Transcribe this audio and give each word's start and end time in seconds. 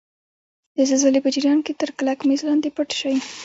د 0.75 0.77
زلزلې 0.89 1.19
په 1.23 1.29
جریان 1.35 1.59
کې 1.65 1.73
تر 1.81 1.89
کلک 1.97 2.19
میز 2.27 2.41
لاندې 2.47 2.69
پټ 2.75 2.89
شئ. 2.99 3.15